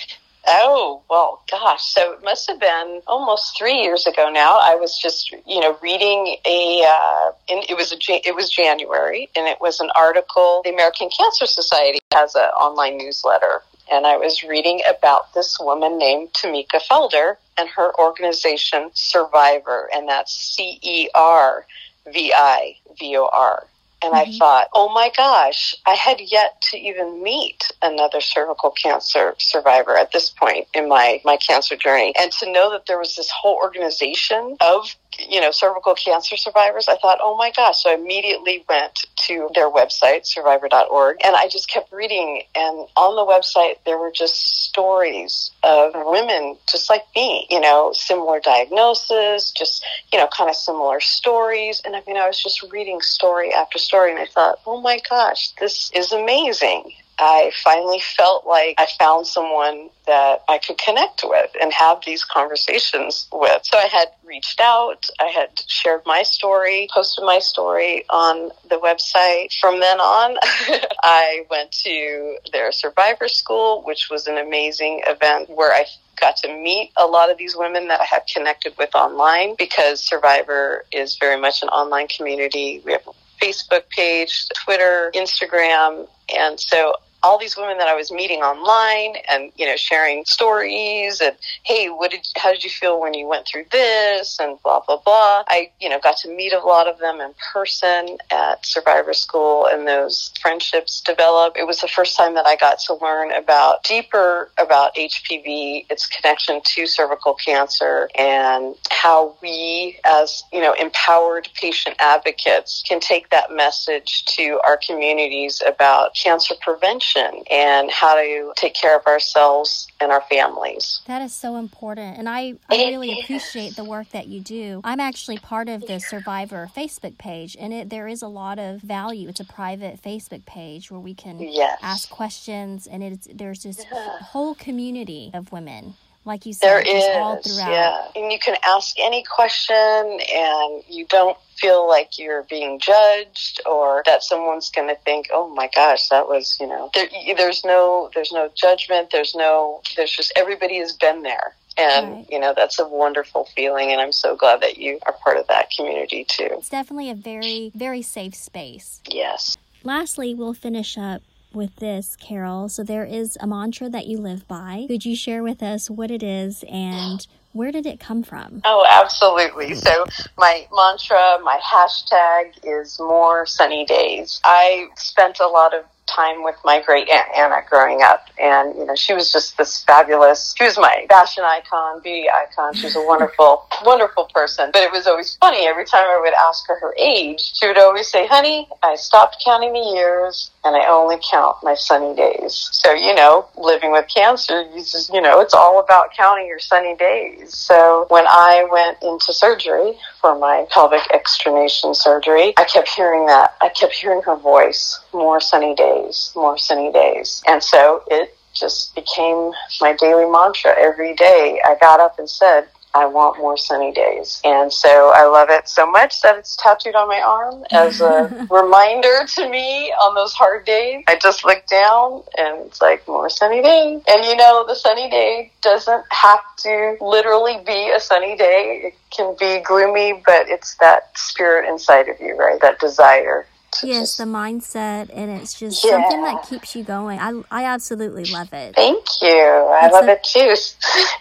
Oh, 0.48 1.02
well, 1.10 1.44
gosh. 1.52 1.84
So 1.84 2.14
it 2.14 2.24
must 2.24 2.50
have 2.50 2.60
been 2.60 3.02
almost 3.06 3.58
three 3.58 3.82
years 3.82 4.08
ago 4.08 4.30
now. 4.32 4.58
I 4.60 4.76
was 4.76 4.98
just, 4.98 5.32
you 5.46 5.60
know, 5.60 5.78
reading 5.82 6.38
a, 6.48 6.84
uh, 6.88 7.32
it 7.50 7.76
was 7.78 7.92
a, 7.92 7.98
it 8.28 8.36
was 8.36 8.50
January 8.50 9.30
and 9.36 9.48
it 9.48 9.60
was 9.60 9.80
an 9.80 9.90
article. 9.96 10.62
The 10.64 10.74
American 10.74 11.10
Cancer 11.10 11.46
Society 11.46 12.00
has 12.14 12.34
an 12.36 12.50
online 12.60 12.98
newsletter 12.98 13.62
and 13.92 14.06
I 14.06 14.18
was 14.18 14.44
reading 14.44 14.82
about 14.90 15.34
this 15.34 15.58
woman 15.60 15.98
named 15.98 16.30
Tamika 16.34 16.82
Felder 16.90 17.36
and 17.60 17.70
her 17.70 17.92
organization 18.00 18.90
Cervivor, 18.94 19.88
and 19.94 20.08
that's 20.08 20.34
C 20.34 20.80
E 20.82 21.10
R 21.14 21.66
V 22.12 22.34
I 22.34 22.78
V 22.98 23.18
O 23.18 23.30
R. 23.32 23.68
And 24.02 24.14
mm-hmm. 24.14 24.32
I 24.32 24.38
thought, 24.38 24.68
oh 24.74 24.90
my 24.94 25.12
gosh, 25.16 25.76
I 25.86 25.94
had 25.94 26.22
yet 26.22 26.62
to 26.72 26.78
even 26.78 27.22
meet 27.22 27.70
another 27.82 28.22
cervical 28.22 28.72
cancer 28.72 29.36
survivor 29.40 29.98
at 29.98 30.14
this 30.14 30.30
point 30.30 30.68
in 30.74 30.88
my, 30.88 31.22
my 31.26 31.36
cancer 31.36 31.76
journey. 31.76 32.14
And 32.18 32.32
to 32.34 32.52
know 32.52 32.72
that 32.72 32.86
there 32.86 32.98
was 32.98 33.18
this 33.18 33.30
whole 33.30 33.56
organization 33.56 34.56
of 34.62 34.96
you 35.28 35.42
know, 35.42 35.52
cervical 35.52 35.96
cancer 35.96 36.38
survivors, 36.38 36.88
I 36.88 36.98
thought, 36.98 37.20
oh 37.22 37.36
my 37.36 37.52
gosh. 37.52 37.84
So 37.84 37.92
I 37.92 37.96
immediately 37.96 38.64
went 38.70 39.06
to 39.28 39.50
their 39.54 39.70
website, 39.70 40.22
cervivor.org, 40.24 41.18
and 41.24 41.36
I 41.36 41.48
just 41.48 41.70
kept 41.70 41.92
reading. 41.92 42.44
And 42.56 42.88
on 42.96 43.16
the 43.16 43.26
website, 43.26 43.78
there 43.86 43.98
were 43.98 44.12
just 44.12 44.64
stories 44.64 45.52
of 45.64 45.92
women 45.96 46.58
just 46.70 46.90
like 46.90 47.06
me, 47.16 47.48
you 47.50 47.60
know, 47.60 47.92
similar 47.94 48.40
diagnosis, 48.40 49.52
just, 49.52 49.86
you 50.12 50.20
know, 50.20 50.28
kind 50.28 50.50
of 50.50 50.56
similar 50.56 51.00
stories. 51.00 51.82
And 51.84 51.96
I 51.96 52.04
mean, 52.08 52.18
I 52.18 52.28
was 52.28 52.42
just 52.42 52.62
reading 52.72 53.02
story 53.02 53.54
after 53.54 53.78
story, 53.78 54.12
and 54.12 54.20
I 54.20 54.26
thought, 54.26 54.60
oh 54.66 54.80
my 54.82 55.00
gosh, 55.10 55.52
this 55.60 55.92
is 55.94 56.12
amazing. 56.12 56.94
I 57.20 57.52
finally 57.64 58.00
felt 58.00 58.48
like 58.48 58.76
I 58.78 58.88
found 58.98 59.28
someone 59.28 59.90
that 60.08 60.44
I 60.48 60.58
could 60.58 60.78
connect 60.78 61.24
with 61.24 61.52
and 61.62 61.74
have 61.74 62.00
these 62.06 62.24
conversations 62.24 63.28
with. 63.34 63.62
So 63.64 63.78
I 63.78 63.88
had 63.88 64.08
reached 64.26 64.62
out, 64.62 65.06
I 65.20 65.26
had 65.26 65.62
shared 65.68 66.02
my 66.06 66.24
story, 66.24 66.88
posted 66.94 67.26
my 67.26 67.40
story 67.40 68.06
on 68.10 68.52
the 68.70 68.78
website. 68.78 69.54
From 69.60 69.82
then 69.82 70.00
on, 70.00 70.38
I 71.04 71.46
went 71.50 71.74
to 71.84 72.38
their 72.54 72.72
Cervivor 72.72 73.30
school, 73.30 73.84
which 73.86 74.10
was 74.10 74.28
an 74.28 74.38
amazing 74.38 75.02
event 75.06 75.50
where 75.50 75.74
I 75.74 75.86
got 76.20 76.38
to 76.38 76.48
meet 76.48 76.92
a 76.98 77.06
lot 77.06 77.30
of 77.30 77.38
these 77.38 77.56
women 77.56 77.90
that 77.90 78.00
I 78.00 78.06
had 78.06 78.24
connected 78.34 78.78
with 78.78 78.96
online 78.96 79.56
because 79.58 80.08
Cervivor 80.10 80.82
is 80.94 81.18
very 81.18 81.40
much 81.40 81.64
an 81.64 81.70
online 81.70 82.08
community. 82.08 82.82
We 82.86 82.94
have 82.94 83.04
Facebook 83.42 83.90
page, 83.90 84.48
Twitter, 84.64 85.12
Instagram, 85.16 86.08
and 86.36 86.60
so 86.60 86.94
all 87.22 87.38
these 87.38 87.58
women 87.58 87.78
that 87.78 87.88
I 87.88 87.96
was 87.96 88.12
meeting 88.12 88.40
online 88.40 89.22
and, 89.30 89.52
you 89.56 89.66
know, 89.66 89.76
sharing 89.76 90.24
stories 90.26 91.20
and, 91.20 91.36
hey, 91.64 91.88
what 91.88 92.12
did, 92.12 92.26
how 92.38 92.52
did 92.52 92.64
you 92.64 92.70
feel 92.70 93.00
when 93.00 93.14
you 93.14 93.28
went 93.28 93.46
through 93.46 93.66
this 93.72 94.40
and 94.40 94.62
blah, 94.64 94.82
blah, 94.86 95.02
blah. 95.04 95.44
I, 95.48 95.72
you 95.82 95.90
know, 95.90 96.00
got 96.00 96.18
to 96.18 96.30
meet 96.30 96.54
a 96.54 96.60
lot 96.60 96.88
of 96.88 97.00
them 97.00 97.20
in 97.20 97.34
person 97.54 98.18
at 98.32 98.64
Cervivor 98.64 99.14
School 99.14 99.66
and 99.66 99.88
those 99.88 100.32
friendships 100.42 101.02
developed. 101.02 101.58
It 101.58 101.68
was 101.68 101.82
the 101.82 101.88
first 101.88 102.16
time 102.16 102.36
that 102.36 102.46
I 102.46 102.56
got 102.56 102.80
to 102.80 102.96
learn 102.96 103.34
about 103.34 103.84
deeper 103.84 104.52
about 104.58 104.96
HPV, 104.96 105.88
its 105.90 106.08
connection 106.08 106.62
to 106.64 106.88
cervical 106.88 107.34
cancer 107.34 108.10
and 108.18 108.76
how 108.92 109.36
we 109.42 110.00
as, 110.06 110.44
you 110.54 110.62
know, 110.62 110.74
empowered 110.74 111.50
patient 111.56 111.96
advocates 112.00 112.82
can 112.88 113.00
take 113.00 113.30
that 113.30 113.52
message 113.52 114.24
to 114.26 114.60
our 114.66 114.80
communities 114.86 115.62
about 115.66 116.16
cancer 116.16 116.56
prevention 116.62 117.09
and 117.16 117.90
how 117.92 118.16
to 118.16 118.54
take 118.56 118.74
care 118.74 118.98
of 118.98 119.06
ourselves 119.06 119.88
and 120.00 120.12
our 120.12 120.22
families. 120.22 121.02
That 121.08 121.22
is 121.22 121.34
so 121.34 121.56
important. 121.56 122.18
And 122.18 122.30
I, 122.30 122.56
I 122.70 122.76
really 122.76 123.20
appreciate 123.22 123.76
the 123.76 123.84
work 123.84 124.10
that 124.10 124.28
you 124.28 124.40
do. 124.40 124.82
I'm 124.84 125.00
actually 125.00 125.38
part 125.38 125.70
of 125.70 125.82
the 125.82 126.00
Cervivor 126.00 126.72
Facebook 126.74 127.18
page, 127.18 127.56
and 127.60 127.74
it, 127.74 127.90
there 127.90 128.08
is 128.08 128.22
a 128.22 128.28
lot 128.28 128.60
of 128.60 128.82
value. 128.82 129.30
It's 129.30 129.40
a 129.40 129.46
private 129.46 130.02
Facebook 130.02 130.46
page 130.46 130.92
where 130.92 131.00
we 131.00 131.14
can 131.14 131.40
yes. 131.40 131.80
ask 131.82 132.10
questions, 132.10 132.88
and 132.88 133.04
it's, 133.04 133.28
there's 133.34 133.64
this 133.64 133.86
yeah. 133.92 134.18
whole 134.20 134.56
community 134.56 135.32
of 135.34 135.52
women 135.52 135.96
like 136.30 136.46
you 136.46 136.54
said, 136.54 136.68
there 136.68 136.80
is, 136.80 137.58
yeah. 137.58 138.08
And 138.16 138.32
you 138.32 138.40
can 138.40 138.56
ask 138.66 138.98
any 139.00 139.24
question, 139.24 139.76
and 139.76 140.84
you 140.88 141.06
don't 141.10 141.38
feel 141.58 141.88
like 141.88 142.18
you're 142.18 142.44
being 142.44 142.80
judged 142.80 143.60
or 143.66 144.04
that 144.06 144.24
someone's 144.24 144.70
going 144.70 144.88
to 144.88 144.96
think, 145.04 145.28
"Oh 145.34 145.50
my 145.50 145.70
gosh, 145.76 146.08
that 146.10 146.30
was," 146.30 146.58
you 146.62 146.68
know. 146.68 146.90
There, 146.94 147.10
there's 147.36 147.66
no, 147.66 148.10
there's 148.16 148.32
no 148.32 148.50
judgment. 148.56 149.10
There's 149.12 149.36
no, 149.36 149.82
there's 149.98 150.12
just 150.12 150.32
everybody 150.36 150.78
has 150.78 150.94
been 150.94 151.24
there. 151.24 151.56
And, 151.78 152.12
right. 152.12 152.28
you 152.30 152.40
know, 152.40 152.54
that's 152.56 152.78
a 152.78 152.88
wonderful 152.88 153.46
feeling. 153.56 153.92
And 153.92 154.02
I'm 154.02 154.12
so 154.12 154.36
glad 154.36 154.62
that 154.62 154.78
you 154.78 155.00
are 155.06 155.14
part 155.14 155.38
of 155.38 155.48
that 155.48 155.70
community 155.72 156.26
too. 156.26 156.50
It's 156.52 156.68
definitely 156.70 157.10
a 157.10 157.16
very, 157.16 157.72
very 157.74 158.02
safe 158.02 158.36
space. 158.36 159.02
Yes. 159.10 159.58
Lastly, 159.84 160.36
we'll 160.36 160.54
finish 160.54 160.98
up 160.98 161.22
with 161.54 161.76
this, 161.78 162.16
Carol. 162.16 162.70
So 162.70 162.84
there 162.84 163.06
is 163.06 163.38
a 163.42 163.48
mantra 163.48 163.90
that 163.90 164.08
you 164.08 164.18
live 164.18 164.48
by. 164.48 164.86
Could 164.88 165.06
you 165.06 165.16
share 165.16 165.44
with 165.44 165.64
us 165.64 165.90
what 165.90 166.12
it 166.12 166.24
is 166.24 166.64
and 166.70 167.26
where 167.54 167.72
did 167.72 167.86
it 167.86 168.00
come 168.00 168.24
from? 168.24 168.62
Oh, 168.64 168.86
absolutely. 168.90 169.74
So 169.76 170.06
my 170.38 170.68
mantra, 170.74 171.40
my 171.44 171.60
hashtag 171.64 172.54
is 172.64 173.00
more 173.00 173.46
sunny 173.46 173.86
days. 173.86 174.40
I 174.44 174.88
spent 174.96 175.40
a 175.40 175.48
lot 175.48 175.74
of 175.74 175.84
time 176.10 176.44
with 176.44 176.56
my 176.66 176.82
great 176.82 177.10
aunt 177.10 177.28
Anna 177.36 177.62
growing 177.70 178.02
up. 178.02 178.28
And, 178.40 178.76
you 178.76 178.86
know, 178.86 178.96
she 178.96 179.14
was 179.14 179.32
just 179.32 179.58
this 179.58 179.84
fabulous, 179.84 180.54
she 180.58 180.66
was 180.66 180.78
my 180.78 181.06
fashion 181.10 181.44
icon, 181.44 182.02
beauty 182.02 182.28
icon. 182.30 182.74
She 182.74 182.86
was 182.86 182.96
a 182.96 183.02
wonderful, 183.02 183.66
wonderful 183.86 184.30
person. 184.34 184.70
But 184.74 184.84
it 184.84 184.92
was 184.92 185.08
always 185.08 185.36
funny. 185.40 185.68
Every 185.68 185.86
time 185.86 186.06
I 186.06 186.20
would 186.20 186.34
ask 186.34 186.68
her 186.68 186.80
her 186.80 186.94
age, 186.98 187.40
she 187.54 187.68
would 187.68 187.78
always 187.78 188.08
say, 188.08 188.28
honey, 188.28 188.68
I 188.84 188.96
stopped 188.96 189.38
counting 189.46 189.74
the 189.74 189.80
years 189.80 190.52
and 190.64 190.76
I 190.76 190.88
only 190.88 191.18
count 191.30 191.58
my 191.64 191.76
sunny 191.76 192.16
days. 192.16 192.70
So, 192.72 192.94
you 192.94 193.16
know, 193.16 193.48
living 193.58 193.92
with 193.92 194.08
cancer, 194.14 194.64
you 194.74 194.80
just, 194.80 195.14
you 195.14 195.22
know, 195.22 195.40
it's 195.40 195.54
all 195.54 195.80
about 195.80 196.14
counting 196.16 196.48
your 196.48 196.60
sunny 196.60 196.96
days. 196.96 197.56
So 197.56 198.06
when 198.10 198.26
I 198.28 198.68
went 198.72 198.98
into 199.02 199.34
surgery 199.34 199.98
for 200.22 200.38
my 200.38 200.66
pelvic 200.70 201.02
exenteration 201.14 201.94
surgery, 201.94 202.54
I 202.58 202.64
kept 202.66 202.90
hearing 202.90 203.26
that. 203.28 203.56
I 203.62 203.70
kept 203.70 203.94
hearing 203.94 204.22
her 204.24 204.36
voice, 204.36 205.00
more 205.14 205.40
sunny 205.40 205.76
days 205.76 205.90
days, 206.10 206.32
more 206.36 206.58
sunny 206.58 206.92
days. 206.92 207.44
And 207.48 207.64
so 207.64 208.04
it 208.08 208.38
just 208.54 208.96
became 208.96 209.52
my 209.82 209.94
daily 209.94 210.30
mantra 210.30 210.74
every 210.78 211.16
day. 211.16 211.62
I 211.66 211.76
got 211.80 212.00
up 212.00 212.20
and 212.20 212.30
said, 212.30 212.68
I 212.94 213.06
want 213.06 213.38
more 213.38 213.58
sunny 213.58 213.92
days. 213.92 214.42
And 214.44 214.72
so 214.74 215.12
I 215.14 215.26
love 215.26 215.50
it 215.52 215.70
so 215.70 215.90
much 215.90 216.22
that 216.22 216.38
it's 216.38 216.56
tattooed 216.56 216.96
on 216.96 217.08
my 217.08 217.22
arm 217.22 217.64
as 217.72 218.02
a 218.02 218.48
reminder 218.50 219.26
to 219.36 219.50
me 219.50 219.92
on 219.92 220.16
those 220.16 220.34
hard 220.34 220.66
days. 220.66 221.04
I 221.08 221.16
just 221.18 221.46
look 221.46 221.66
down 221.68 222.24
and 222.38 222.66
it's 222.66 222.82
like 222.82 223.08
more 223.08 223.30
sunny 223.30 223.62
days. 223.62 224.02
And 224.08 224.26
you 224.26 224.36
know, 224.36 224.66
the 224.68 224.76
sunny 224.76 225.10
day 225.10 225.52
doesn't 225.62 226.04
have 226.10 226.42
to 226.60 226.98
literally 227.00 227.60
be 227.66 227.92
a 227.96 228.00
sunny 228.00 228.36
day. 228.36 228.82
It 228.86 228.96
can 229.12 229.36
be 229.40 229.62
gloomy, 229.64 230.22
but 230.26 230.50
it's 230.50 230.76
that 230.76 231.16
spirit 231.16 231.70
inside 231.70 232.10
of 232.10 232.20
you, 232.20 232.36
right? 232.36 232.60
That 232.62 232.80
desire 232.80 233.46
yes 233.84 234.18
the 234.18 234.24
mindset 234.24 235.10
and 235.14 235.30
it's 235.30 235.58
just 235.58 235.84
yeah. 235.84 235.92
something 235.92 236.24
that 236.24 236.44
keeps 236.44 236.76
you 236.76 236.84
going 236.84 237.20
i 237.20 237.40
i 237.52 237.66
absolutely 237.66 238.26
love 238.26 238.52
it 238.52 238.74
thank 238.76 239.06
you 239.22 239.30
i 239.30 239.82
it's 239.84 239.94
love 239.94 240.06
a, 240.06 240.14
it 240.14 240.24
too 240.24 240.56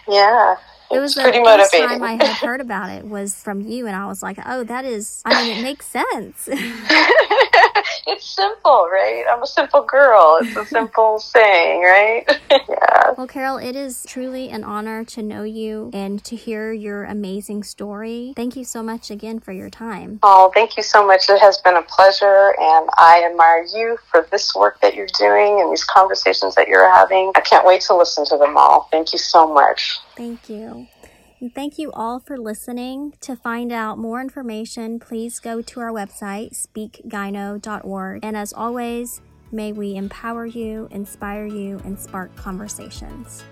yeah 0.11 0.55
it 0.91 0.99
was 0.99 1.15
the 1.15 1.21
pretty 1.21 1.39
first 1.39 1.73
motivating. 1.73 1.87
time 1.87 2.03
I 2.03 2.13
had 2.13 2.37
heard 2.37 2.61
about 2.61 2.89
it 2.89 3.05
was 3.05 3.35
from 3.35 3.61
you, 3.61 3.87
and 3.87 3.95
I 3.95 4.07
was 4.07 4.23
like, 4.23 4.37
"Oh, 4.45 4.63
that 4.63 4.85
is. 4.85 5.21
I 5.25 5.43
mean, 5.43 5.57
it 5.57 5.61
makes 5.61 5.85
sense." 5.85 6.49
it's 8.09 8.25
simple, 8.25 8.87
right? 8.91 9.23
I'm 9.29 9.43
a 9.43 9.47
simple 9.47 9.83
girl. 9.83 10.39
It's 10.41 10.55
a 10.55 10.65
simple 10.65 11.19
saying, 11.19 11.81
right? 11.81 12.23
yeah. 12.51 13.11
Well, 13.17 13.27
Carol, 13.27 13.57
it 13.57 13.75
is 13.75 14.03
truly 14.07 14.49
an 14.49 14.63
honor 14.63 15.03
to 15.05 15.21
know 15.21 15.43
you 15.43 15.91
and 15.93 16.23
to 16.25 16.35
hear 16.35 16.73
your 16.73 17.03
amazing 17.03 17.63
story. 17.63 18.33
Thank 18.35 18.55
you 18.55 18.63
so 18.63 18.81
much 18.81 19.11
again 19.11 19.39
for 19.39 19.51
your 19.51 19.69
time. 19.69 20.19
Oh, 20.23 20.51
thank 20.53 20.75
you 20.75 20.83
so 20.83 21.05
much. 21.05 21.29
It 21.29 21.39
has 21.39 21.59
been 21.59 21.75
a 21.75 21.83
pleasure, 21.83 22.53
and 22.59 22.89
I 22.97 23.27
admire 23.29 23.65
you 23.73 23.97
for 24.11 24.27
this 24.31 24.55
work 24.55 24.81
that 24.81 24.95
you're 24.95 25.07
doing 25.17 25.61
and 25.61 25.71
these 25.71 25.83
conversations 25.83 26.55
that 26.55 26.67
you're 26.67 26.91
having. 26.93 27.31
I 27.35 27.41
can't 27.41 27.65
wait 27.65 27.81
to 27.81 27.95
listen 27.95 28.25
to 28.25 28.37
them 28.37 28.57
all. 28.57 28.87
Thank 28.91 29.13
you 29.13 29.19
so 29.19 29.51
much. 29.51 29.99
Thank 30.15 30.49
you. 30.49 30.87
And 31.39 31.55
thank 31.55 31.77
you 31.79 31.91
all 31.93 32.19
for 32.19 32.37
listening. 32.37 33.13
To 33.21 33.35
find 33.35 33.71
out 33.71 33.97
more 33.97 34.19
information, 34.19 34.99
please 34.99 35.39
go 35.39 35.61
to 35.61 35.79
our 35.79 35.91
website, 35.91 36.51
speakgyno.org. 36.51 38.19
And 38.23 38.35
as 38.35 38.51
always, 38.51 39.21
may 39.51 39.71
we 39.71 39.95
empower 39.95 40.45
you, 40.45 40.89
inspire 40.91 41.45
you, 41.45 41.79
and 41.85 41.97
spark 41.97 42.35
conversations. 42.35 43.43